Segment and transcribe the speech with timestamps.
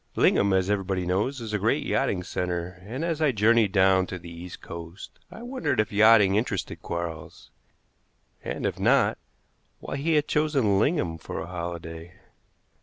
[0.15, 4.17] Lingham, as everybody knows, is a great yachting center, and as I journeyed down to
[4.17, 7.51] the East Coast I wondered if yachting interested Quarles,
[8.43, 9.19] and, if not,
[9.79, 12.13] why he had chosen Lingham for a holiday.